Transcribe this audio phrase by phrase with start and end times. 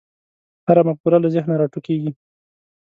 [0.67, 2.11] هره مفکوره له ذهنه راټوکېږي.